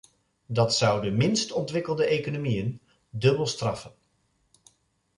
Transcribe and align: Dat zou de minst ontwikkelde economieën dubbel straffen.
Dat 0.47 0.75
zou 0.75 1.01
de 1.01 1.11
minst 1.11 1.51
ontwikkelde 1.51 2.05
economieën 2.05 2.79
dubbel 3.09 3.45
straffen. 3.47 3.93